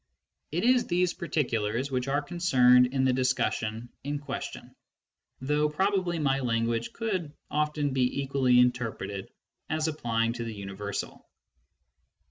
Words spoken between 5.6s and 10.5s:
probably my language could often be equally interpreted as applying to